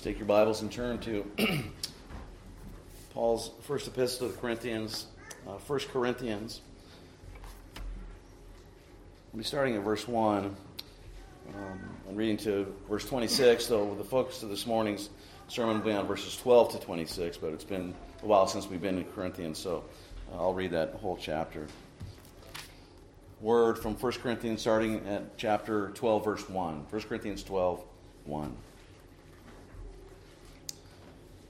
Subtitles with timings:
[0.00, 1.30] Let's take your Bibles and turn to
[3.12, 5.04] Paul's first epistle to the Corinthians,
[5.46, 6.62] uh, 1 Corinthians.
[9.30, 10.56] We'll be starting at verse 1 um,
[12.08, 15.10] and reading to verse 26, though the focus of this morning's
[15.48, 17.92] sermon will be on verses 12 to 26, but it's been
[18.22, 19.84] a while since we've been in Corinthians, so
[20.32, 21.66] uh, I'll read that whole chapter.
[23.42, 26.86] Word from 1 Corinthians starting at chapter 12, verse 1.
[26.88, 27.84] 1 Corinthians 12,
[28.24, 28.56] 1.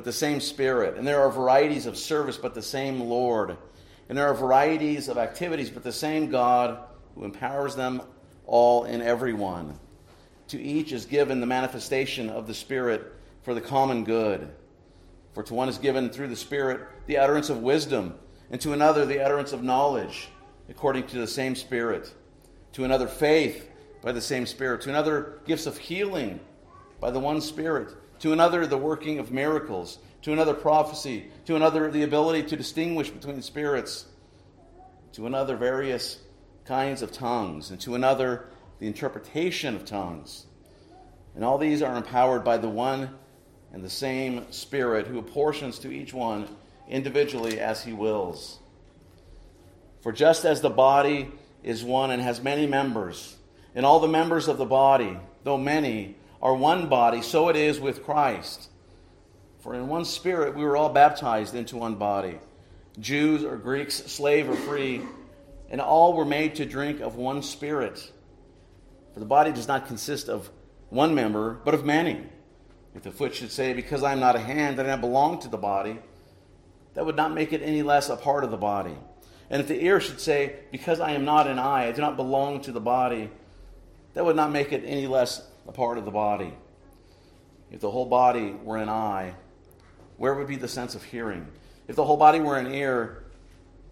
[0.00, 0.96] but the same Spirit.
[0.96, 3.58] And there are varieties of service, but the same Lord.
[4.08, 6.78] And there are varieties of activities, but the same God
[7.14, 8.00] who empowers them
[8.46, 9.78] all in everyone.
[10.48, 14.50] To each is given the manifestation of the Spirit for the common good.
[15.34, 18.14] For to one is given through the Spirit the utterance of wisdom,
[18.50, 20.30] and to another the utterance of knowledge,
[20.70, 22.10] according to the same Spirit.
[22.72, 23.68] To another faith
[24.00, 24.80] by the same Spirit.
[24.80, 26.40] To another gifts of healing
[27.02, 31.90] by the one Spirit to another the working of miracles, to another prophecy, to another
[31.90, 34.06] the ability to distinguish between spirits,
[35.12, 36.20] to another various
[36.64, 38.46] kinds of tongues, and to another
[38.78, 40.46] the interpretation of tongues.
[41.34, 43.10] And all these are empowered by the one
[43.72, 46.48] and the same Spirit who apportions to each one
[46.88, 48.58] individually as he wills.
[50.02, 51.30] For just as the body
[51.62, 53.36] is one and has many members,
[53.74, 57.78] and all the members of the body, though many, are one body, so it is
[57.78, 58.68] with Christ.
[59.60, 62.38] For in one spirit we were all baptized into one body
[62.98, 65.02] Jews or Greeks, slave or free,
[65.70, 68.10] and all were made to drink of one spirit.
[69.14, 70.50] For the body does not consist of
[70.88, 72.24] one member, but of many.
[72.94, 75.38] If the foot should say, Because I am not a hand, I do not belong
[75.40, 75.98] to the body,
[76.94, 78.96] that would not make it any less a part of the body.
[79.48, 82.16] And if the ear should say, Because I am not an eye, I do not
[82.16, 83.30] belong to the body,
[84.14, 86.52] that would not make it any less a part of the body.
[87.70, 89.34] If the whole body were an eye,
[90.16, 91.46] where would be the sense of hearing?
[91.88, 93.24] If the whole body were an ear,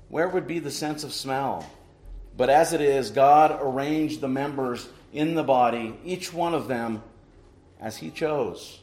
[0.09, 1.69] where would be the sense of smell?
[2.37, 7.03] But as it is, God arranged the members in the body, each one of them
[7.81, 8.81] as He chose.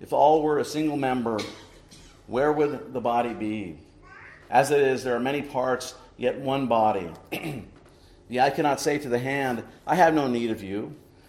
[0.00, 1.38] If all were a single member,
[2.26, 3.78] where would the body be?
[4.50, 7.10] As it is, there are many parts, yet one body.
[8.28, 10.94] the eye cannot say to the hand, I have no need of you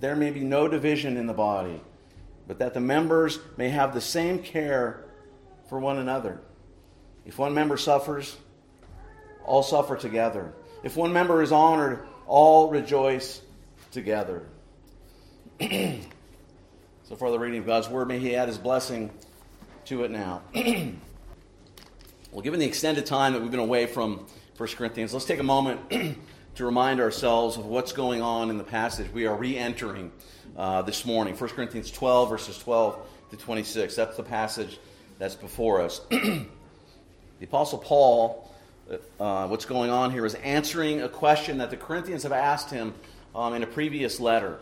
[0.00, 1.80] there may be no division in the body,
[2.46, 5.04] but that the members may have the same care
[5.68, 6.40] for one another.
[7.24, 8.36] If one member suffers,
[9.44, 10.52] all suffer together.
[10.82, 13.40] If one member is honored, all rejoice
[13.90, 14.46] together.
[15.60, 19.10] so for the reading of God's word, may He add His blessing
[19.86, 20.42] to it now.
[20.54, 24.26] well, given the extended time that we've been away from
[24.56, 25.80] 1 Corinthians, let's take a moment
[26.54, 30.12] to remind ourselves of what's going on in the passage we are re entering
[30.56, 31.34] uh, this morning.
[31.34, 33.96] 1 Corinthians 12, verses 12 to 26.
[33.96, 34.78] That's the passage
[35.18, 36.00] that's before us.
[36.10, 36.46] the
[37.42, 38.50] Apostle Paul,
[39.18, 42.92] uh, what's going on here is answering a question that the Corinthians have asked him
[43.34, 44.58] um, in a previous letter.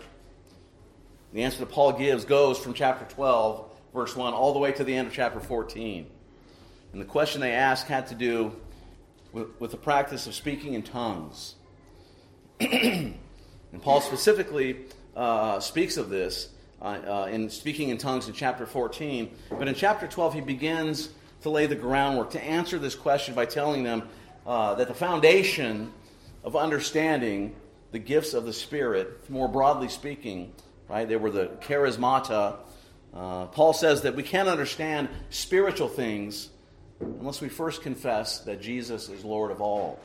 [1.32, 4.84] The answer that Paul gives goes from chapter 12, verse 1, all the way to
[4.84, 6.06] the end of chapter 14.
[6.92, 8.54] And the question they ask had to do
[9.32, 11.54] with, with the practice of speaking in tongues.
[12.60, 13.14] and
[13.80, 14.76] Paul specifically
[15.16, 16.50] uh, speaks of this
[16.82, 19.34] uh, uh, in speaking in tongues in chapter 14.
[19.50, 21.08] But in chapter 12, he begins
[21.40, 24.02] to lay the groundwork to answer this question by telling them
[24.46, 25.90] uh, that the foundation
[26.44, 27.54] of understanding
[27.92, 30.52] the gifts of the Spirit, more broadly speaking,
[30.86, 32.56] right, they were the charismata.
[33.14, 36.50] Uh, Paul says that we can't understand spiritual things
[37.00, 39.98] unless we first confess that Jesus is Lord of all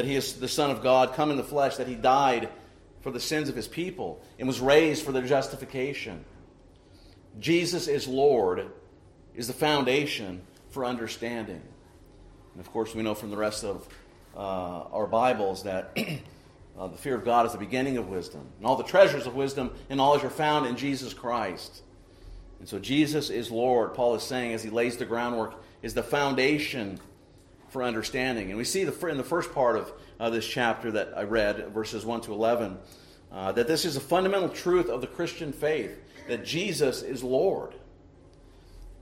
[0.00, 2.48] that he is the Son of God, come in the flesh, that he died
[3.02, 6.24] for the sins of his people and was raised for their justification.
[7.38, 8.70] Jesus is Lord
[9.34, 11.60] is the foundation for understanding.
[12.54, 13.86] And of course, we know from the rest of
[14.34, 14.38] uh,
[14.90, 15.94] our Bibles that
[16.78, 18.46] uh, the fear of God is the beginning of wisdom.
[18.56, 21.82] And all the treasures of wisdom and knowledge are found in Jesus Christ.
[22.58, 26.02] And so Jesus is Lord, Paul is saying as he lays the groundwork, is the
[26.02, 26.98] foundation
[27.70, 28.48] for understanding.
[28.50, 31.68] And we see the, in the first part of uh, this chapter that I read,
[31.72, 32.76] verses 1 to 11,
[33.32, 37.74] uh, that this is a fundamental truth of the Christian faith that Jesus is Lord.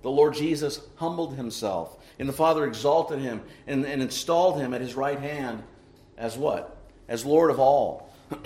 [0.03, 4.81] The Lord Jesus humbled himself, and the Father exalted him and, and installed him at
[4.81, 5.63] his right hand
[6.17, 6.77] as what?
[7.09, 8.13] As Lord of all.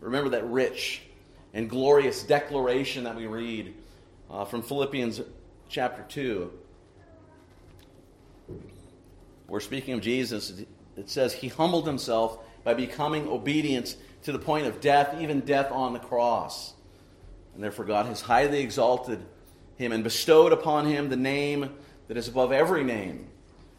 [0.00, 1.02] Remember that rich
[1.54, 3.74] and glorious declaration that we read
[4.30, 5.22] uh, from Philippians
[5.68, 6.52] chapter 2.
[9.48, 10.52] We're speaking of Jesus.
[10.96, 15.70] It says, He humbled himself by becoming obedient to the point of death, even death
[15.70, 16.74] on the cross.
[17.54, 19.24] And therefore, God has highly exalted
[19.76, 21.70] him and bestowed upon him the name
[22.08, 23.28] that is above every name,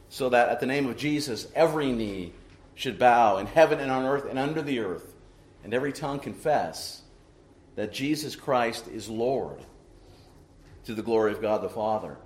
[0.09, 2.33] so that at the name of Jesus, every knee
[2.75, 5.15] should bow in heaven and on earth and under the earth,
[5.63, 7.01] and every tongue confess
[7.75, 9.59] that Jesus Christ is Lord
[10.85, 12.17] to the glory of God the Father.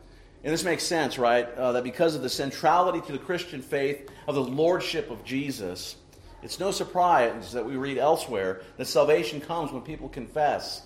[0.44, 1.48] And this makes sense, right?
[1.56, 5.96] Uh, that because of the centrality to the Christian faith of the lordship of Jesus,
[6.42, 10.82] it's no surprise that we read elsewhere that salvation comes when people confess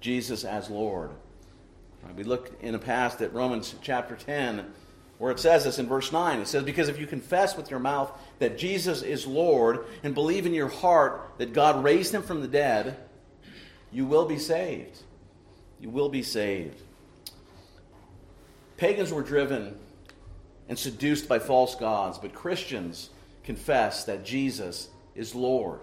[0.00, 1.10] Jesus as Lord.
[2.02, 4.66] Right, we look in the past at Romans chapter 10,
[5.16, 6.40] where it says this in verse 9.
[6.40, 10.44] It says, Because if you confess with your mouth that Jesus is Lord and believe
[10.44, 12.96] in your heart that God raised him from the dead,
[13.90, 14.98] you will be saved.
[15.78, 16.80] You will be saved.
[18.80, 19.78] Pagans were driven
[20.66, 23.10] and seduced by false gods, but Christians
[23.44, 25.80] confess that Jesus is Lord.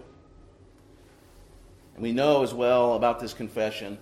[1.93, 3.99] And we know as well about this confession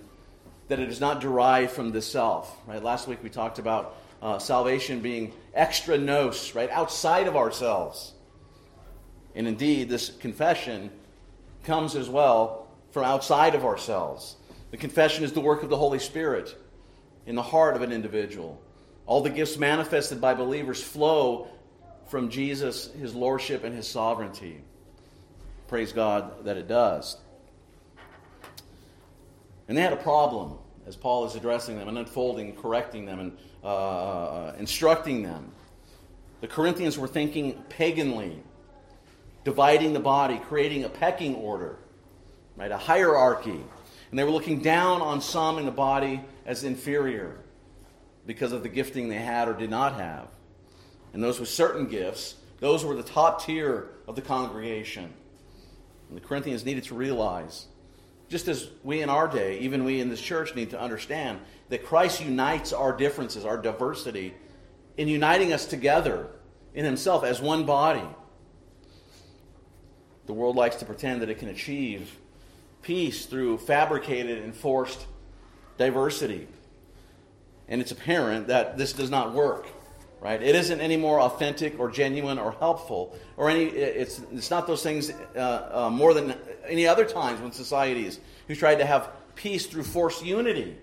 [0.68, 2.56] that it is not derived from the self.
[2.66, 2.82] Right?
[2.82, 8.14] Last week we talked about uh, salvation being extra nos, right, outside of ourselves.
[9.34, 10.90] And indeed, this confession
[11.64, 14.36] comes as well from outside of ourselves.
[14.70, 16.56] The confession is the work of the Holy Spirit
[17.26, 18.62] in the heart of an individual.
[19.06, 21.48] All the gifts manifested by believers flow
[22.08, 24.62] from Jesus, his lordship, and his sovereignty.
[25.68, 27.16] Praise God that it does.
[29.68, 33.38] And they had a problem as Paul is addressing them and unfolding, correcting them, and
[33.64, 35.50] uh, instructing them.
[36.40, 38.38] The Corinthians were thinking paganly,
[39.42, 41.78] dividing the body, creating a pecking order
[42.56, 42.70] right?
[42.70, 43.60] A hierarchy.
[44.10, 47.38] And they were looking down on some in the body as inferior
[48.26, 50.28] because of the gifting they had or did not have.
[51.12, 55.12] And those with certain gifts, those were the top tier of the congregation.
[56.08, 57.66] And the Corinthians needed to realize,
[58.28, 61.84] just as we in our day, even we in this church, need to understand that
[61.84, 64.34] Christ unites our differences, our diversity,
[64.96, 66.28] in uniting us together
[66.74, 68.06] in Himself as one body.
[70.26, 72.18] The world likes to pretend that it can achieve
[72.82, 75.06] peace through fabricated and forced
[75.78, 76.48] diversity.
[77.68, 79.66] And it's apparent that this does not work,
[80.20, 80.40] right?
[80.40, 83.64] It isn't any more authentic or genuine or helpful, or any.
[83.64, 86.36] It's it's not those things uh, uh, more than
[86.66, 90.76] any other times when societies who tried to have peace through forced unity.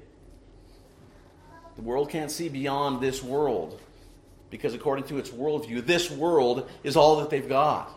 [1.78, 3.80] The world can't see beyond this world
[4.50, 7.92] because, according to its worldview, this world is all that they've got.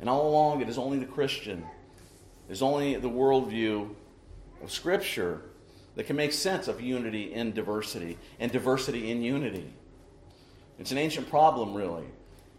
[0.00, 1.64] And all along, it is only the Christian
[2.52, 3.88] there's only the worldview
[4.62, 5.40] of Scripture
[5.94, 9.72] that can make sense of unity in diversity and diversity in unity.
[10.78, 12.06] It's an ancient problem, really.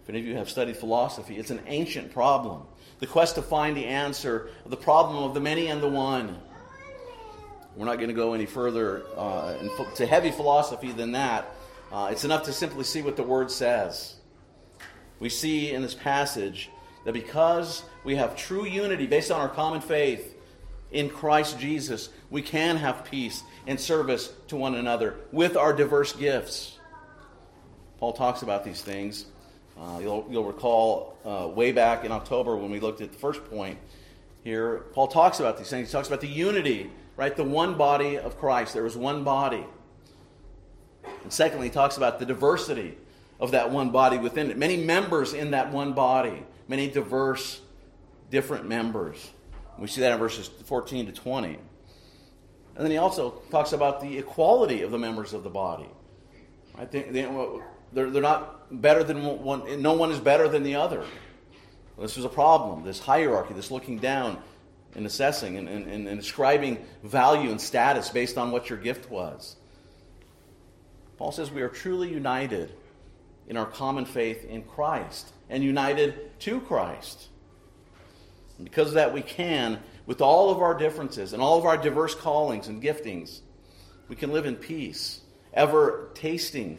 [0.03, 2.63] If any of you have studied philosophy, it's an ancient problem.
[2.99, 6.39] The quest to find the answer of the problem of the many and the one.
[7.75, 9.55] We're not going to go any further uh,
[9.95, 11.55] to heavy philosophy than that.
[11.91, 14.15] Uh, it's enough to simply see what the Word says.
[15.19, 16.69] We see in this passage
[17.05, 20.32] that because we have true unity based on our common faith
[20.93, 26.13] in Christ Jesus, we can have peace and service to one another with our diverse
[26.13, 26.79] gifts.
[28.00, 29.25] Paul talks about these things.
[29.79, 33.43] Uh, you'll, you'll, recall uh, way back in October when we looked at the first
[33.45, 33.79] point
[34.43, 35.88] here, Paul talks about these things.
[35.88, 37.35] He talks about the unity, right?
[37.35, 38.73] The one body of Christ.
[38.73, 39.65] There was one body.
[41.23, 42.97] And secondly, he talks about the diversity
[43.39, 44.57] of that one body within it.
[44.57, 47.62] Many members in that one body, many diverse,
[48.29, 49.31] different members.
[49.77, 51.47] We see that in verses 14 to 20.
[52.75, 55.89] And then he also talks about the equality of the members of the body.
[56.75, 61.05] I think they're, they're not better than one, no one is better than the other.
[61.99, 64.41] This is a problem, this hierarchy, this looking down
[64.95, 69.55] and assessing and, and, and ascribing value and status based on what your gift was.
[71.17, 72.71] Paul says we are truly united
[73.47, 77.27] in our common faith in Christ and united to Christ.
[78.57, 81.77] And because of that, we can, with all of our differences and all of our
[81.77, 83.41] diverse callings and giftings,
[84.07, 85.22] we can live in peace,
[85.53, 86.77] ever tasting,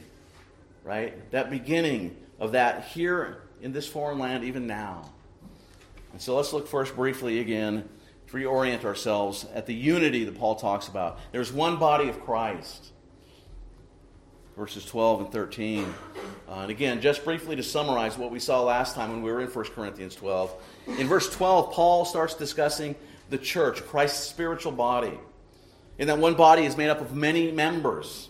[0.82, 1.30] right?
[1.30, 5.10] That beginning of that here in this foreign land, even now.
[6.12, 7.88] And so let's look first briefly again
[8.28, 11.18] to reorient ourselves at the unity that Paul talks about.
[11.32, 12.92] There's one body of Christ.
[14.56, 15.94] Verses 12 and 13.
[16.48, 19.40] Uh, and again, just briefly to summarize what we saw last time when we were
[19.40, 20.54] in 1 Corinthians 12.
[20.98, 22.94] In verse 12, Paul starts discussing
[23.30, 25.18] the church, Christ's spiritual body.
[25.98, 28.28] And that one body is made up of many members.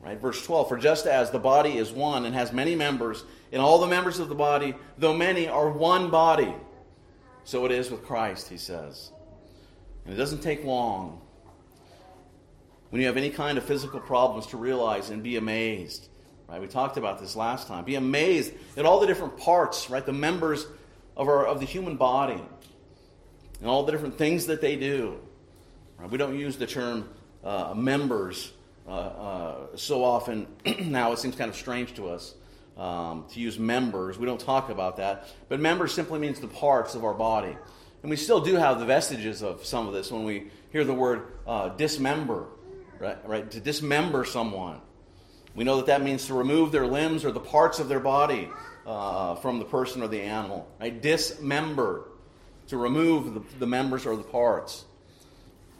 [0.00, 0.20] Right?
[0.20, 3.78] Verse 12 For just as the body is one and has many members, and all
[3.78, 6.54] the members of the body, though many, are one body,
[7.44, 9.10] so it is with Christ, he says.
[10.04, 11.20] And it doesn't take long
[12.96, 16.08] when you have any kind of physical problems to realize and be amazed.
[16.48, 16.62] Right?
[16.62, 17.84] We talked about this last time.
[17.84, 20.06] Be amazed at all the different parts, right?
[20.06, 20.66] The members
[21.14, 22.40] of, our, of the human body
[23.60, 25.20] and all the different things that they do.
[25.98, 26.10] Right?
[26.10, 27.10] We don't use the term
[27.44, 28.50] uh, members
[28.88, 30.46] uh, uh, so often
[30.80, 32.34] now, it seems kind of strange to us.
[32.78, 34.18] Um, to use members.
[34.18, 35.28] We don't talk about that.
[35.50, 37.56] But members simply means the parts of our body.
[38.02, 40.94] And we still do have the vestiges of some of this when we hear the
[40.94, 42.46] word uh, dismember,
[42.98, 43.18] right?
[43.28, 43.50] right?
[43.50, 44.80] To dismember someone.
[45.54, 48.50] We know that that means to remove their limbs or the parts of their body
[48.86, 50.68] uh, from the person or the animal.
[50.80, 51.00] Right?
[51.00, 52.08] Dismember,
[52.68, 54.84] to remove the, the members or the parts.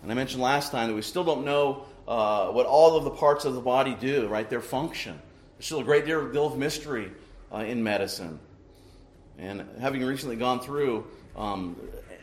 [0.03, 3.11] And I mentioned last time that we still don't know uh, what all of the
[3.11, 4.49] parts of the body do, right?
[4.49, 5.21] Their function.
[5.57, 7.11] There's still a great deal of mystery
[7.53, 8.39] uh, in medicine.
[9.39, 11.07] And having recently gone through
[11.37, 11.77] um,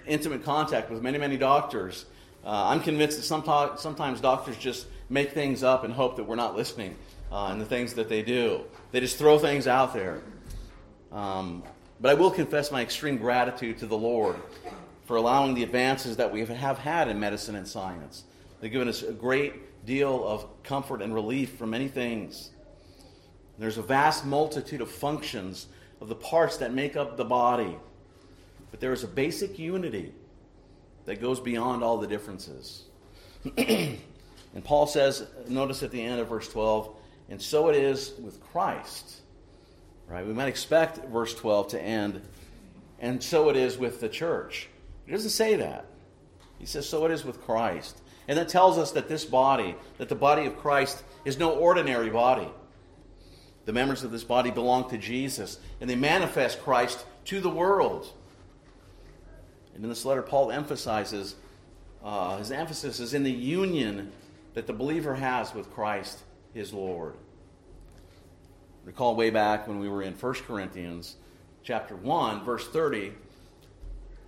[0.07, 2.05] intimate contact with many, many doctors,
[2.45, 6.35] uh, I'm convinced that sometimes, sometimes doctors just make things up and hope that we're
[6.35, 6.95] not listening
[7.31, 8.61] uh, in the things that they do.
[8.91, 10.21] They just throw things out there.
[11.11, 11.63] Um,
[12.01, 14.35] but I will confess my extreme gratitude to the Lord
[15.05, 18.23] for allowing the advances that we have had in medicine and science.
[18.59, 22.49] They've given us a great deal of comfort and relief from many things.
[23.57, 25.67] There's a vast multitude of functions
[26.01, 27.77] of the parts that make up the body.
[28.71, 30.13] But there is a basic unity
[31.05, 32.83] that goes beyond all the differences.
[33.57, 33.97] and
[34.63, 36.95] Paul says, notice at the end of verse 12,
[37.29, 39.21] and so it is with Christ.
[40.07, 40.25] Right?
[40.25, 42.21] We might expect verse 12 to end,
[42.99, 44.69] and so it is with the church.
[45.05, 45.85] He doesn't say that.
[46.59, 47.99] He says, so it is with Christ.
[48.27, 52.09] And that tells us that this body, that the body of Christ, is no ordinary
[52.09, 52.47] body.
[53.65, 58.11] The members of this body belong to Jesus, and they manifest Christ to the world.
[59.73, 61.35] And in this letter, Paul emphasizes
[62.03, 64.11] uh, his emphasis is in the union
[64.53, 66.19] that the believer has with Christ,
[66.53, 67.15] his Lord.
[68.83, 71.15] Recall way back when we were in 1 Corinthians
[71.63, 73.13] chapter 1, verse 30,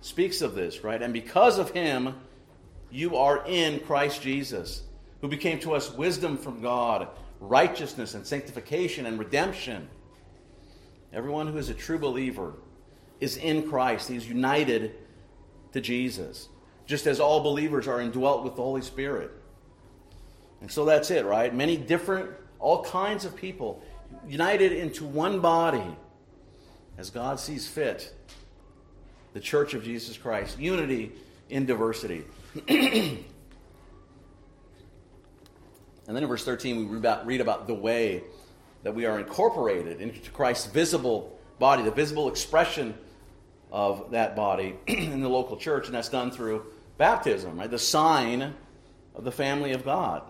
[0.00, 1.02] speaks of this, right?
[1.02, 2.14] And because of him,
[2.90, 4.82] you are in Christ Jesus,
[5.20, 7.08] who became to us wisdom from God,
[7.40, 9.86] righteousness and sanctification and redemption.
[11.12, 12.54] Everyone who is a true believer
[13.20, 14.08] is in Christ.
[14.08, 14.94] He's united
[15.72, 16.48] to Jesus,
[16.86, 19.30] just as all believers are indwelt with the Holy Spirit.
[20.60, 21.54] And so that's it, right?
[21.54, 23.82] Many different, all kinds of people
[24.26, 25.96] united into one body
[26.98, 28.12] as God sees fit.
[29.34, 30.58] The church of Jesus Christ.
[30.58, 31.12] Unity
[31.50, 32.24] in diversity.
[32.68, 33.24] and
[36.06, 38.24] then in verse 13, we read about, read about the way
[38.82, 42.96] that we are incorporated into Christ's visible body, the visible expression
[43.70, 46.64] of that body in the local church, and that's done through
[46.98, 47.70] baptism, right?
[47.70, 48.54] The sign
[49.14, 50.22] of the family of God.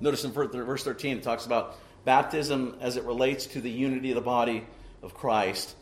[0.00, 4.14] Notice in verse 13, it talks about baptism as it relates to the unity of
[4.14, 4.64] the body
[5.02, 5.74] of Christ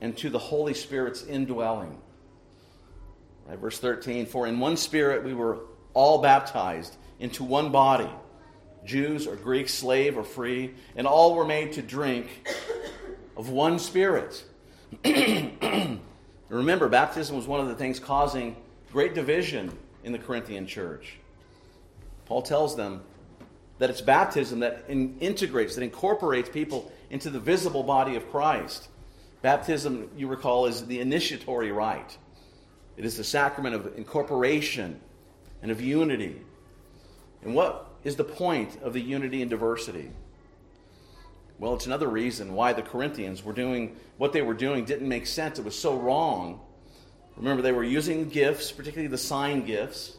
[0.00, 1.98] and to the Holy Spirit's indwelling.
[3.46, 5.60] Right, verse 13 For in one spirit we were
[5.94, 8.10] all baptized into one body,
[8.84, 12.28] Jews or Greeks, slave or free, and all were made to drink
[13.36, 14.44] of one spirit.
[16.48, 18.56] Remember, baptism was one of the things causing
[18.92, 21.18] great division in the Corinthian church.
[22.26, 23.02] Paul tells them
[23.78, 28.88] that it's baptism that in, integrates, that incorporates people into the visible body of Christ.
[29.40, 32.16] Baptism, you recall, is the initiatory rite.
[32.96, 35.00] It is the sacrament of incorporation
[35.62, 36.42] and of unity.
[37.42, 40.10] And what is the point of the unity and diversity?
[41.58, 45.26] Well, it's another reason why the Corinthians were doing what they were doing didn't make
[45.26, 45.58] sense.
[45.58, 46.60] It was so wrong.
[47.36, 50.16] Remember, they were using gifts, particularly the sign gifts,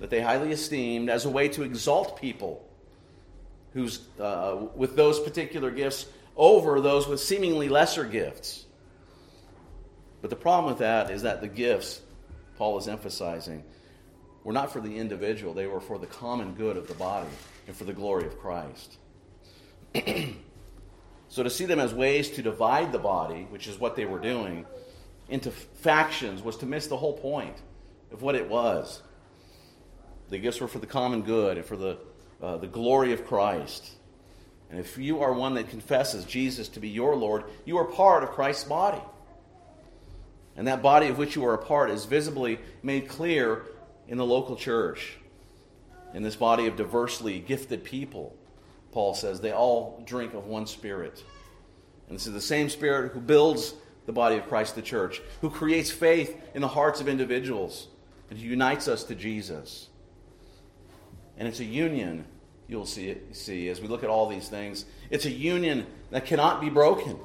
[0.00, 2.64] that they highly esteemed, as a way to exalt people
[3.74, 8.64] who's uh, with those particular gifts over those with seemingly lesser gifts.
[10.20, 12.00] But the problem with that is that the gifts,
[12.56, 13.64] Paul is emphasizing,
[14.44, 17.28] were not for the individual, they were for the common good of the body
[17.66, 18.96] and for the glory of Christ.
[21.28, 24.18] so to see them as ways to divide the body, which is what they were
[24.18, 24.64] doing,
[25.28, 27.56] into factions was to miss the whole point
[28.10, 29.02] of what it was.
[30.30, 31.98] The gifts were for the common good and for the,
[32.42, 33.90] uh, the glory of Christ.
[34.70, 38.22] And if you are one that confesses Jesus to be your Lord, you are part
[38.22, 39.02] of Christ's body.
[40.56, 43.64] And that body of which you are a part is visibly made clear
[44.08, 45.16] in the local church,
[46.14, 48.34] in this body of diversely gifted people.
[48.92, 51.22] Paul says they all drink of one spirit.
[52.08, 53.74] And this is the same spirit who builds
[54.06, 57.88] the body of Christ, the church, who creates faith in the hearts of individuals
[58.30, 59.88] and who unites us to Jesus.
[61.36, 62.24] And it's a union,
[62.66, 64.86] you'll see, it, see as we look at all these things.
[65.10, 67.18] It's a union that cannot be broken.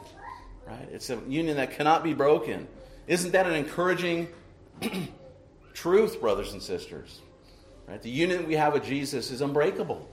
[0.67, 0.87] Right?
[0.91, 2.67] It's a union that cannot be broken.
[3.07, 4.27] Isn't that an encouraging
[5.73, 7.21] truth, brothers and sisters?
[7.87, 8.01] Right?
[8.01, 10.07] The union we have with Jesus is unbreakable.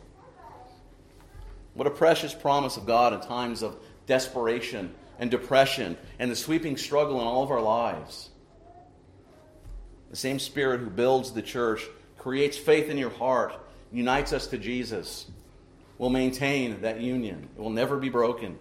[1.80, 6.76] What a precious promise of God in times of desperation and depression and the sweeping
[6.76, 8.28] struggle in all of our lives.
[10.10, 11.86] The same Spirit who builds the church,
[12.18, 13.54] creates faith in your heart,
[13.90, 15.24] unites us to Jesus,
[15.96, 17.48] will maintain that union.
[17.56, 18.58] It will never be broken.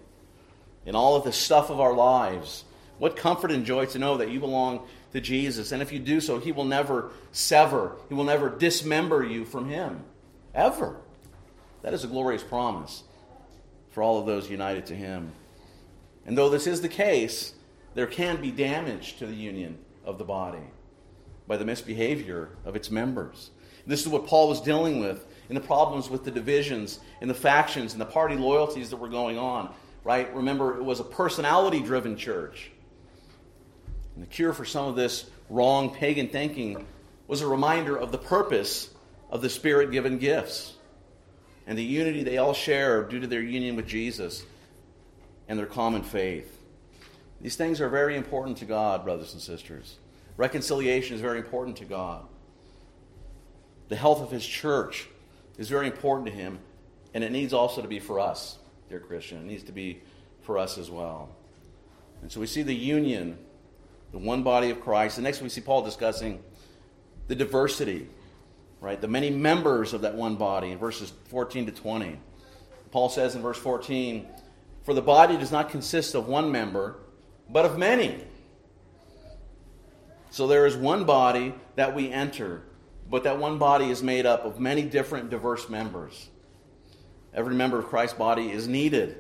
[0.85, 2.63] In all of the stuff of our lives,
[2.99, 5.73] what comfort and joy to know that you belong to Jesus.
[5.73, 9.67] And if you do so, He will never sever, He will never dismember you from
[9.67, 10.05] Him.
[10.55, 10.95] Ever.
[11.81, 13.03] That is a glorious promise
[13.91, 15.31] for all of those united to Him.
[16.25, 17.53] And though this is the case,
[17.95, 20.63] there can be damage to the union of the body
[21.47, 23.49] by the misbehavior of its members.
[23.87, 27.33] This is what Paul was dealing with in the problems with the divisions and the
[27.35, 30.33] factions and the party loyalties that were going on, right?
[30.35, 32.69] Remember, it was a personality driven church.
[34.13, 36.85] And the cure for some of this wrong pagan thinking
[37.27, 38.89] was a reminder of the purpose
[39.31, 40.73] of the Spirit given gifts
[41.69, 44.43] and the unity they all share due to their union with Jesus
[45.47, 46.59] and their common faith.
[47.39, 49.97] These things are very important to God, brothers and sisters.
[50.35, 52.25] Reconciliation is very important to God.
[53.87, 55.09] The health of His church
[55.59, 56.57] is very important to Him,
[57.13, 58.57] and it needs also to be for us,
[58.89, 59.37] dear Christian.
[59.37, 60.01] It needs to be
[60.41, 61.29] for us as well.
[62.23, 63.37] And so we see the union,
[64.11, 65.19] the one body of Christ.
[65.19, 66.43] And next we see Paul discussing
[67.27, 68.09] the diversity,
[68.81, 68.99] right?
[68.99, 72.19] The many members of that one body in verses 14 to 20.
[72.91, 74.27] Paul says in verse 14,
[74.83, 76.97] for the body does not consist of one member,
[77.49, 78.23] but of many.
[80.31, 82.63] So there is one body that we enter,
[83.09, 86.29] but that one body is made up of many different, diverse members.
[87.33, 89.17] Every member of Christ's body is needed.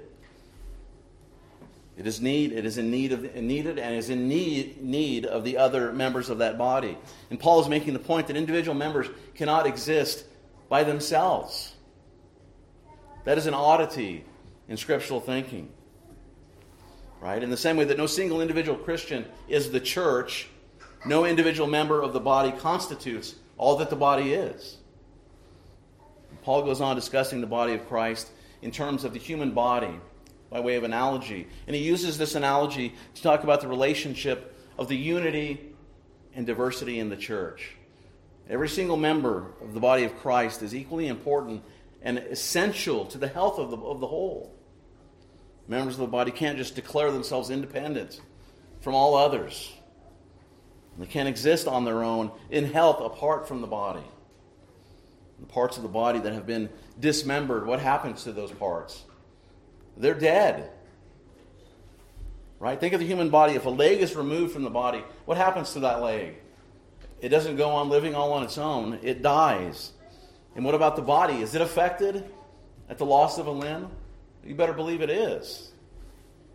[1.99, 2.53] It is need.
[2.53, 6.29] It is in need of needed and is in need need of the other members
[6.29, 6.97] of that body.
[7.29, 10.23] And Paul is making the point that individual members cannot exist
[10.69, 11.75] by themselves.
[13.25, 14.23] That is an oddity
[14.69, 15.67] in scriptural thinking.
[17.19, 17.43] Right?
[17.43, 20.47] In the same way that no single individual Christian is the church,
[21.05, 24.77] no individual member of the body constitutes all that the body is.
[26.43, 28.31] Paul goes on discussing the body of Christ
[28.61, 29.99] in terms of the human body
[30.49, 31.47] by way of analogy.
[31.67, 35.73] And he uses this analogy to talk about the relationship of the unity
[36.33, 37.75] and diversity in the church.
[38.49, 41.63] Every single member of the body of Christ is equally important
[42.01, 44.55] and essential to the health of the, of the whole.
[45.67, 48.19] Members of the body can't just declare themselves independent
[48.81, 49.71] from all others.
[50.97, 54.03] They can't exist on their own in health apart from the body.
[55.39, 59.05] The parts of the body that have been dismembered, what happens to those parts?
[59.97, 60.71] They're dead.
[62.59, 62.79] Right?
[62.79, 63.53] Think of the human body.
[63.53, 66.35] If a leg is removed from the body, what happens to that leg?
[67.21, 69.91] It doesn't go on living all on its own, it dies.
[70.55, 71.41] And what about the body?
[71.41, 72.29] Is it affected
[72.89, 73.89] at the loss of a limb?
[74.45, 75.71] You better believe it is.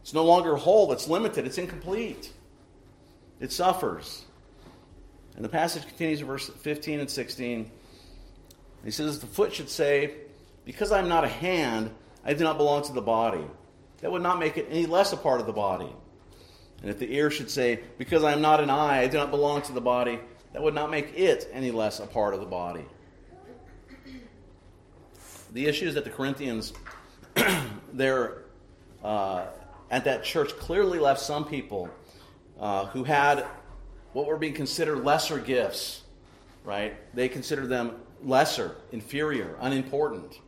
[0.01, 2.33] It's no longer whole, it's limited, it's incomplete.
[3.41, 4.25] It suffers.
[5.37, 7.71] And the passage continues in verse 15 and 16.
[8.85, 10.15] He says, The foot should say,
[10.65, 11.91] Because I'm not a hand,
[12.25, 13.45] I do not belong to the body.
[14.01, 15.93] That would not make it any less a part of the body.
[16.83, 19.31] And if the ear should say, Because I am not an eye, I do not
[19.31, 20.19] belong to the body,
[20.53, 22.85] that would not make it any less a part of the body.
[25.53, 26.73] The issue is that the Corinthians
[27.93, 28.43] there
[29.03, 29.47] uh,
[29.91, 31.89] at that church clearly left some people
[32.59, 33.47] uh, who had
[34.13, 36.03] what were being considered lesser gifts,
[36.65, 36.97] right?
[37.15, 40.39] They considered them lesser, inferior, unimportant.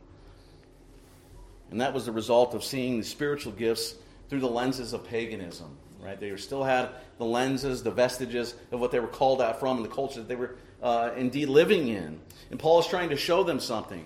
[1.71, 3.95] And that was the result of seeing the spiritual gifts
[4.29, 5.77] through the lenses of paganism.
[5.99, 6.19] Right?
[6.19, 9.85] They still had the lenses, the vestiges of what they were called out from and
[9.85, 12.19] the culture that they were uh, indeed living in.
[12.51, 14.05] And Paul is trying to show them something.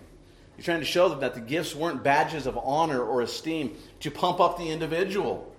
[0.56, 4.12] He's trying to show them that the gifts weren't badges of honor or esteem to
[4.12, 5.54] pump up the individual.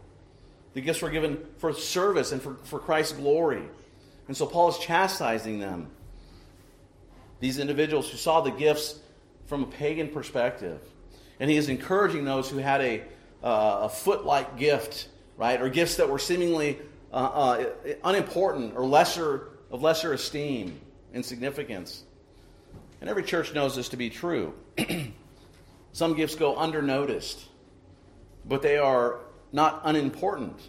[0.75, 3.63] The gifts were given for service and for, for Christ's glory.
[4.29, 5.89] And so Paul is chastising them.
[7.41, 8.99] These individuals who saw the gifts
[9.47, 10.81] from a pagan perspective.
[11.43, 13.03] And he is encouraging those who had a,
[13.43, 15.61] uh, a foot like gift, right?
[15.61, 16.79] Or gifts that were seemingly
[17.13, 17.65] uh, uh,
[18.05, 20.81] unimportant or lesser of lesser esteem
[21.13, 22.05] and significance.
[23.01, 24.55] And every church knows this to be true.
[25.93, 27.43] Some gifts go undernoticed,
[28.45, 29.19] but they are
[29.51, 30.61] not unimportant,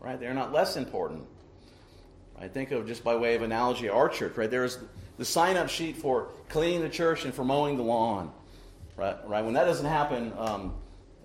[0.00, 0.18] right?
[0.18, 1.22] They're not less important.
[2.36, 4.50] I think of just by way of analogy, our church, right?
[4.50, 4.76] There's
[5.18, 8.32] the sign up sheet for cleaning the church and for mowing the lawn,
[8.96, 9.16] right?
[9.26, 9.44] right?
[9.44, 10.74] When that doesn't happen, um,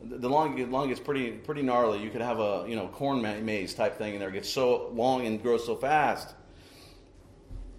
[0.04, 2.02] the lawn, lawn gets pretty, pretty gnarly.
[2.02, 4.30] You could have a you know corn maze type thing in there.
[4.30, 6.34] It gets so long and grows so fast.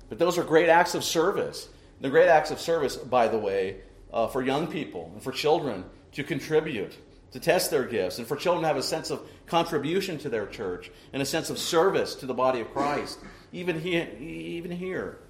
[0.08, 1.68] But those are great acts of service.
[2.00, 3.80] The great acts of service, by the way,
[4.12, 6.96] uh, for young people and for children to contribute,
[7.32, 10.46] to test their gifts, and for children to have a sense of contribution to their
[10.46, 13.20] church and a sense of service to the body of Christ,
[13.52, 15.20] even, he, even here.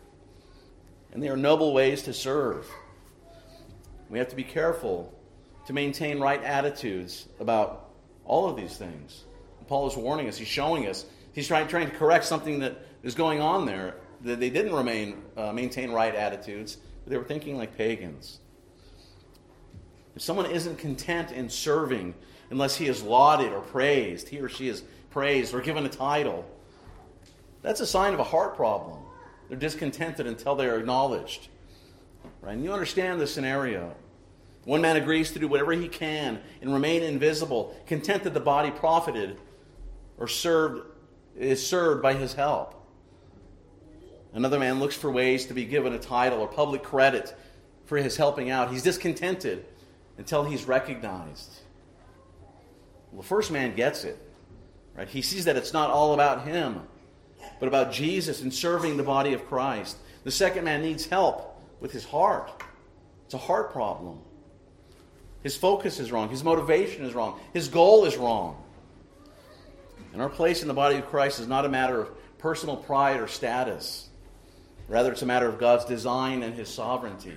[1.13, 2.69] And they are noble ways to serve.
[4.13, 5.11] We have to be careful
[5.67, 7.89] to maintain right attitudes about
[8.27, 9.25] all of these things.
[9.69, 13.15] Paul is warning us, he's showing us, he's trying, trying to correct something that is
[13.15, 17.75] going on there that they didn't remain, uh, maintain right attitudes, they were thinking like
[17.79, 18.39] pagans.
[20.15, 22.15] If someone isn't content in serving
[22.51, 26.45] unless he is lauded or praised, he or she is praised or given a title,
[27.63, 28.99] that's a sign of a heart problem.
[29.49, 31.49] They're discontented until they are acknowledged.
[32.43, 32.53] Right?
[32.53, 33.95] And you understand the scenario.
[34.65, 38.71] One man agrees to do whatever he can and remain invisible, content that the body
[38.71, 39.39] profited
[40.19, 40.87] or served
[41.37, 42.75] is served by his help.
[44.35, 47.35] Another man looks for ways to be given a title or public credit
[47.87, 48.71] for his helping out.
[48.71, 49.65] He's discontented
[50.17, 51.51] until he's recognized.
[53.11, 54.19] Well, the first man gets it.
[54.95, 55.09] Right?
[55.09, 56.83] He sees that it's not all about him,
[57.59, 59.97] but about Jesus and serving the body of Christ.
[60.25, 62.51] The second man needs help with his heart.
[63.25, 64.21] It's a heart problem.
[65.43, 66.29] His focus is wrong.
[66.29, 67.41] His motivation is wrong.
[67.53, 68.63] His goal is wrong.
[70.13, 73.21] And our place in the body of Christ is not a matter of personal pride
[73.21, 74.09] or status.
[74.89, 77.35] Rather, it's a matter of God's design and his sovereignty.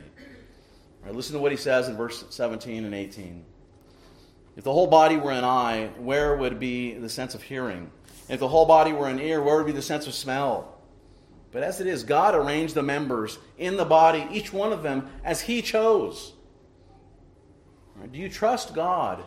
[1.03, 3.45] Right, listen to what he says in verse 17 and 18.
[4.57, 7.91] If the whole body were an eye, where would be the sense of hearing?
[8.27, 10.75] If the whole body were an ear, where would be the sense of smell?
[11.51, 15.09] But as it is, God arranged the members in the body, each one of them,
[15.23, 16.33] as He chose.
[18.11, 19.23] Do you trust God,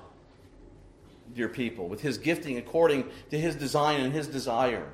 [1.35, 4.93] dear people, with His gifting according to His design and His desire?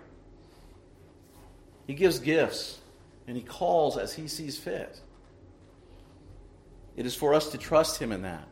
[1.87, 2.79] He gives gifts
[3.27, 5.01] and he calls as he sees fit.
[6.97, 8.47] It is for us to trust him in that,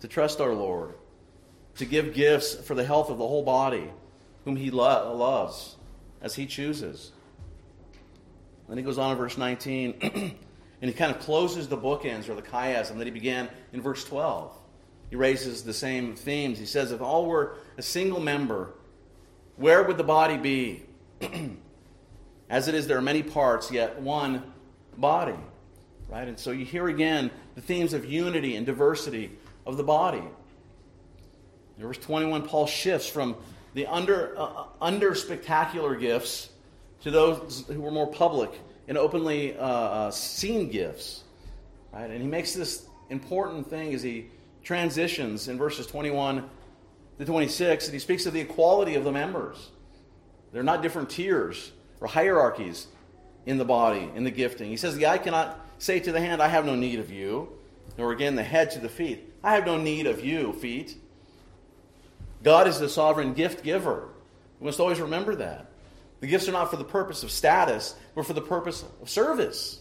[0.00, 0.94] to trust our Lord,
[1.76, 3.90] to give gifts for the health of the whole body,
[4.44, 5.76] whom he lo- loves
[6.20, 7.12] as he chooses.
[8.68, 10.38] Then he goes on in verse 19,
[10.80, 14.04] and he kind of closes the bookends or the chiasm that he began in verse
[14.04, 14.56] 12.
[15.10, 16.58] He raises the same themes.
[16.58, 18.74] He says, If all were a single member,
[19.56, 20.82] where would the body be?
[22.50, 24.52] As it is, there are many parts, yet one
[24.96, 25.36] body.
[26.08, 26.28] Right?
[26.28, 29.32] And so you hear again the themes of unity and diversity
[29.66, 30.22] of the body.
[31.76, 33.36] In verse 21, Paul shifts from
[33.74, 36.50] the under, uh, under spectacular gifts
[37.02, 38.50] to those who were more public
[38.88, 41.22] and openly uh, uh, seen gifts.
[41.92, 42.10] Right?
[42.10, 44.28] And he makes this important thing as he
[44.64, 46.48] transitions in verses 21
[47.18, 49.70] to 26, and he speaks of the equality of the members.
[50.52, 52.86] They're not different tiers or hierarchies
[53.46, 54.70] in the body, in the gifting.
[54.70, 57.50] He says, The eye cannot say to the hand, I have no need of you,
[57.96, 60.96] nor again the head to the feet, I have no need of you, feet.
[62.42, 64.08] God is the sovereign gift giver.
[64.60, 65.70] We must always remember that.
[66.20, 69.80] The gifts are not for the purpose of status, but for the purpose of service.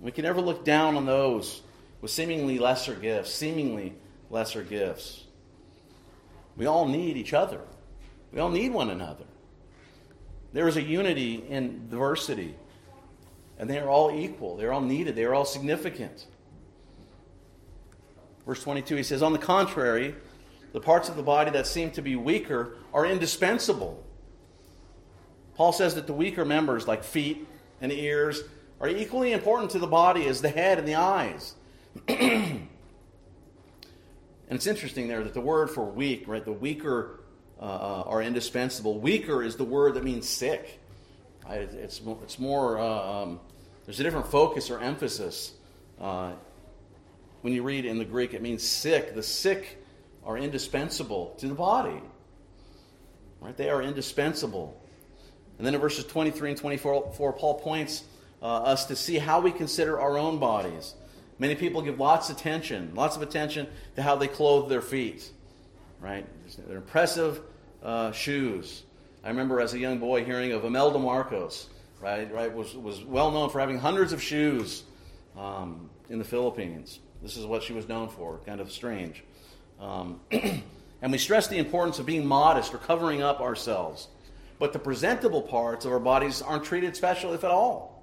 [0.00, 1.62] We can never look down on those
[2.00, 3.94] with seemingly lesser gifts, seemingly
[4.30, 5.24] lesser gifts.
[6.56, 7.60] We all need each other.
[8.32, 9.24] We all need one another.
[10.52, 12.54] There is a unity in diversity.
[13.58, 14.56] And they are all equal.
[14.56, 15.16] They're all needed.
[15.16, 16.26] They are all significant.
[18.46, 20.14] Verse 22, he says, On the contrary,
[20.72, 24.03] the parts of the body that seem to be weaker are indispensable.
[25.56, 27.46] Paul says that the weaker members, like feet
[27.80, 28.42] and ears,
[28.80, 31.54] are equally important to the body as the head and the eyes.
[34.48, 37.20] And it's interesting there that the word for weak, right, the weaker
[37.60, 39.00] uh, are indispensable.
[39.00, 40.80] Weaker is the word that means sick.
[41.48, 43.40] It's, it's more, uh, um,
[43.84, 45.52] there's a different focus or emphasis.
[46.00, 46.32] Uh,
[47.40, 49.14] when you read in the Greek, it means sick.
[49.14, 49.82] The sick
[50.24, 52.00] are indispensable to the body.
[53.40, 53.56] Right?
[53.56, 54.80] They are indispensable.
[55.58, 58.04] And then in verses 23 and 24, Paul points
[58.42, 60.94] uh, us to see how we consider our own bodies.
[61.38, 65.30] Many people give lots of attention, lots of attention to how they clothe their feet.
[66.00, 66.26] Right?
[66.68, 67.40] They're impressive
[67.82, 68.82] uh, shoes.
[69.24, 71.68] I remember as a young boy hearing of Imelda Marcos,
[72.00, 72.30] right?
[72.32, 74.84] Right, was was well known for having hundreds of shoes
[75.36, 76.98] um, in the Philippines.
[77.22, 78.40] This is what she was known for.
[78.44, 79.24] Kind of strange.
[79.80, 84.08] Um, and we stress the importance of being modest or covering up ourselves.
[84.64, 88.02] But the presentable parts of our bodies aren't treated special, if at all.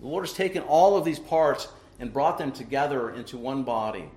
[0.00, 1.68] The Lord has taken all of these parts
[2.00, 4.08] and brought them together into one body.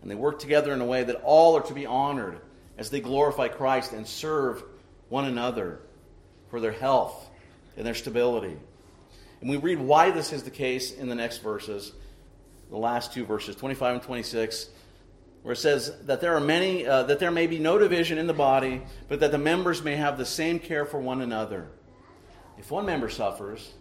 [0.00, 2.38] And they work together in a way that all are to be honored
[2.78, 4.62] as they glorify Christ and serve
[5.08, 5.80] one another
[6.48, 7.28] for their health
[7.76, 8.56] and their stability.
[9.40, 11.92] And we read why this is the case in the next verses,
[12.70, 14.68] the last two verses, 25 and 26
[15.44, 18.26] where it says that there are many, uh, that there may be no division in
[18.26, 21.68] the body, but that the members may have the same care for one another.
[22.56, 23.74] If one member suffers,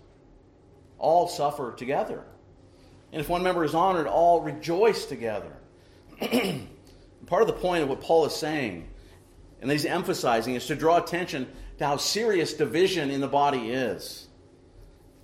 [0.98, 2.22] all suffer together.
[3.14, 5.54] And if one member is honored, all rejoice together.
[7.28, 8.90] Part of the point of what Paul is saying,
[9.62, 11.48] and he's emphasizing, is to draw attention
[11.78, 14.28] to how serious division in the body is.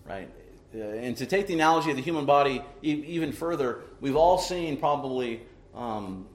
[0.05, 0.29] Right?
[0.73, 4.77] Uh, and to take the analogy of the human body even further, we've all seen
[4.77, 5.41] probably
[5.73, 6.27] um,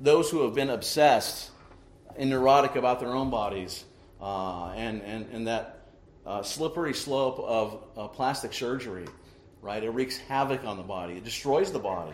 [0.00, 1.50] those who have been obsessed
[2.16, 3.84] and neurotic about their own bodies
[4.20, 5.86] uh, and, and, and that
[6.26, 9.06] uh, slippery slope of uh, plastic surgery,
[9.62, 9.82] right?
[9.82, 12.12] It wreaks havoc on the body, it destroys the body.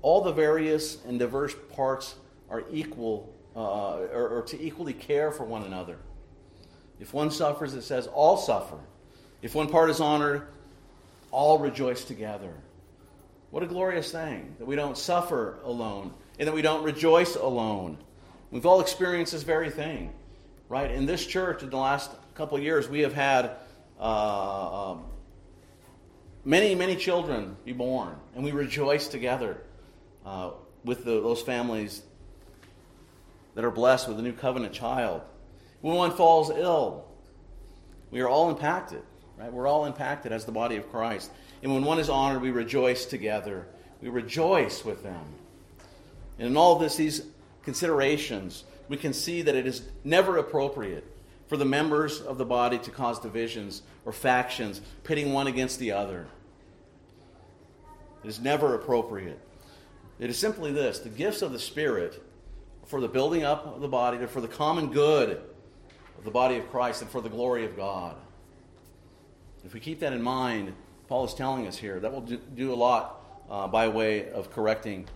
[0.00, 2.16] All the various and diverse parts
[2.50, 5.98] are equal, uh, or, or to equally care for one another.
[6.98, 8.78] If one suffers, it says all suffer.
[9.42, 10.48] If one part is honored,
[11.32, 12.52] all rejoice together.
[13.50, 17.98] What a glorious thing that we don't suffer alone and that we don't rejoice alone.
[18.50, 20.12] We've all experienced this very thing,
[20.68, 20.90] right?
[20.90, 23.50] In this church, in the last couple years, we have had
[23.98, 25.04] uh, um,
[26.44, 29.58] many, many children be born, and we rejoice together
[30.24, 30.50] uh,
[30.84, 32.02] with the, those families
[33.54, 35.22] that are blessed with a new covenant child.
[35.80, 37.04] When one falls ill,
[38.10, 39.02] we are all impacted.
[39.42, 39.52] Right?
[39.52, 41.28] We're all impacted as the body of Christ.
[41.64, 43.66] And when one is honored, we rejoice together.
[44.00, 45.24] We rejoice with them.
[46.38, 47.22] And in all this, these
[47.64, 51.04] considerations, we can see that it is never appropriate
[51.48, 55.90] for the members of the body to cause divisions or factions, pitting one against the
[55.90, 56.28] other.
[58.22, 59.40] It is never appropriate.
[60.20, 62.22] It is simply this the gifts of the Spirit
[62.86, 65.42] for the building up of the body, for the common good
[66.16, 68.14] of the body of Christ, and for the glory of God.
[69.64, 70.74] If we keep that in mind,
[71.08, 75.06] Paul is telling us here, that will do, a lot uh, by way of correcting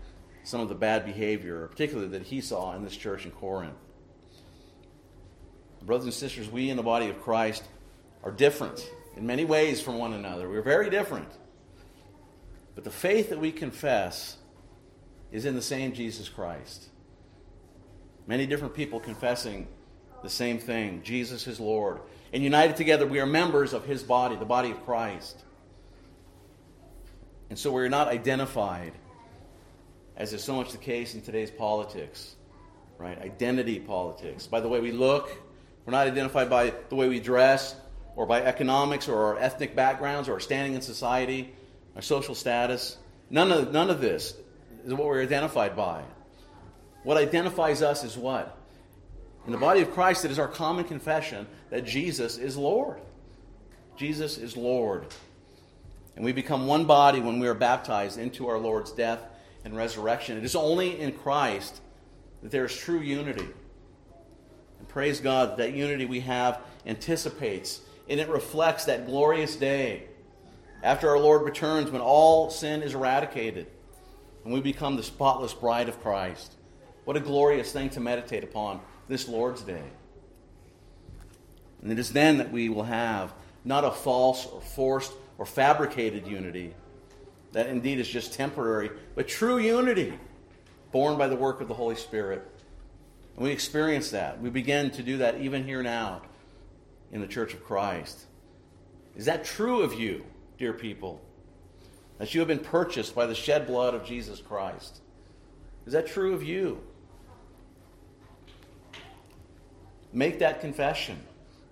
[0.44, 3.74] some of the bad behavior, particularly that he saw in this church in Corinth.
[5.82, 7.64] Brothers and sisters, we in the body of Christ
[8.22, 10.48] are different in many ways from one another.
[10.48, 11.28] We're very different.
[12.74, 14.37] But the faith that we confess
[15.32, 16.88] is in the same Jesus Christ.
[18.26, 19.68] Many different people confessing
[20.22, 22.00] the same thing Jesus is Lord.
[22.32, 25.42] And united together, we are members of his body, the body of Christ.
[27.48, 28.92] And so we're not identified,
[30.16, 32.34] as is so much the case in today's politics,
[32.98, 33.20] right?
[33.20, 34.46] Identity politics.
[34.46, 35.30] By the way we look,
[35.84, 37.76] we're not identified by the way we dress,
[38.16, 41.52] or by economics, or our ethnic backgrounds, or our standing in society,
[41.94, 42.96] our social status.
[43.30, 44.34] None of, none of this
[44.84, 46.02] is what we're identified by.
[47.04, 48.58] What identifies us is what?
[49.46, 53.00] In the body of Christ, it is our common confession that Jesus is Lord.
[53.96, 55.06] Jesus is Lord.
[56.16, 59.20] And we become one body when we are baptized into our Lord's death
[59.64, 60.37] and resurrection.
[60.37, 61.80] It is only in Christ
[62.42, 63.46] that there is true unity.
[64.78, 70.04] And praise God, that unity we have anticipates and it reflects that glorious day
[70.82, 73.66] after our Lord returns when all sin is eradicated
[74.44, 76.54] and we become the spotless bride of Christ.
[77.04, 79.84] What a glorious thing to meditate upon this Lord's Day.
[81.82, 83.32] And it is then that we will have
[83.64, 86.74] not a false or forced or fabricated unity
[87.52, 90.12] that indeed is just temporary, but true unity
[90.92, 92.46] born by the work of the Holy Spirit.
[93.34, 94.40] And we experience that.
[94.40, 96.22] We begin to do that even here now
[97.12, 98.24] in the Church of Christ.
[99.16, 100.24] Is that true of you,
[100.58, 101.20] dear people?
[102.18, 105.00] That you have been purchased by the shed blood of Jesus Christ?
[105.86, 106.80] Is that true of you?
[110.16, 111.20] Make that confession.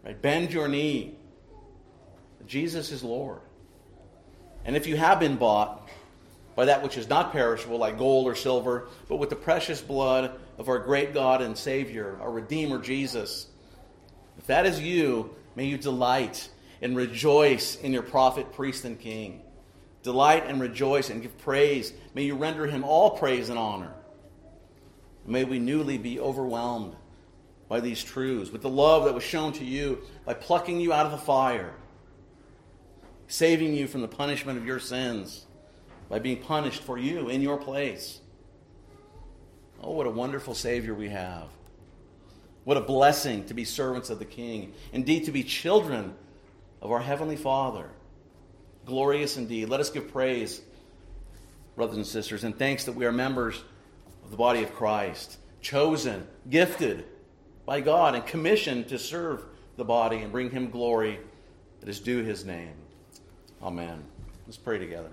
[0.04, 0.20] Right?
[0.20, 1.14] Bend your knee.
[2.46, 3.40] Jesus is Lord.
[4.66, 5.88] And if you have been bought
[6.54, 10.38] by that which is not perishable, like gold or silver, but with the precious blood
[10.58, 13.46] of our great God and Savior, our Redeemer Jesus,
[14.36, 16.50] if that is you, may you delight
[16.82, 19.40] and rejoice in your prophet, priest, and king.
[20.02, 21.94] Delight and rejoice and give praise.
[22.12, 23.94] May you render him all praise and honor.
[25.24, 26.94] May we newly be overwhelmed
[27.68, 31.06] by these truths, with the love that was shown to you by plucking you out
[31.06, 31.74] of the fire,
[33.26, 35.46] saving you from the punishment of your sins,
[36.08, 38.20] by being punished for you in your place.
[39.82, 41.48] Oh, what a wonderful Savior we have.
[42.64, 44.72] What a blessing to be servants of the King.
[44.92, 46.14] Indeed, to be children
[46.80, 47.90] of our Heavenly Father.
[48.86, 49.68] Glorious indeed.
[49.68, 50.60] Let us give praise,
[51.76, 53.62] brothers and sisters, and thanks that we are members
[54.22, 57.04] of the body of Christ, chosen, gifted
[57.66, 59.44] by God, and commissioned to serve
[59.76, 61.18] the body and bring Him glory
[61.80, 62.74] that is due His name.
[63.62, 64.04] Amen.
[64.46, 65.10] Let's pray together.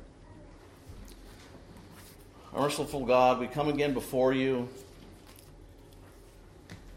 [2.54, 4.68] Our merciful God, we come again before you,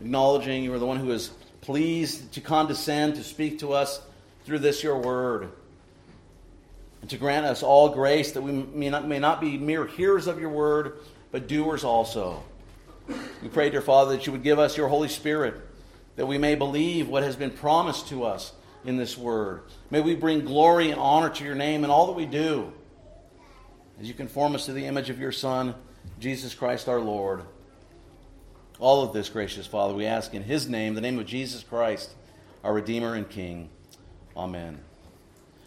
[0.00, 4.00] acknowledging you are the one who is pleased to condescend to speak to us
[4.44, 5.50] through this your word,
[7.00, 10.26] and to grant us all grace that we may not, may not be mere hearers
[10.26, 10.98] of your word,
[11.30, 12.42] but doers also.
[13.08, 15.60] We pray, dear Father, that you would give us your Holy Spirit,
[16.16, 18.52] that we may believe what has been promised to us
[18.84, 19.62] in this word.
[19.90, 22.72] May we bring glory and honor to your name in all that we do
[24.00, 25.74] as you conform us to the image of your Son,
[26.18, 27.42] Jesus Christ our Lord.
[28.78, 32.10] All of this, gracious Father, we ask in his name, the name of Jesus Christ,
[32.64, 33.70] our Redeemer and King.
[34.36, 34.80] Amen.